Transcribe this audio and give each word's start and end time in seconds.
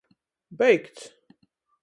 Beigts! 0.59 1.13